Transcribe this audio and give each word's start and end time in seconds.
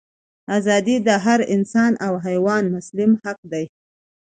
ازادي 0.57 0.95
د 1.07 1.09
هر 1.25 1.39
انسان 1.55 1.91
او 2.05 2.13
حیوان 2.25 2.63
مسلم 2.75 3.11
حق 3.23 3.39
دی. 3.51 3.65